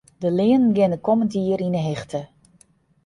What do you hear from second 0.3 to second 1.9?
leanen geane kommend jier yn 'e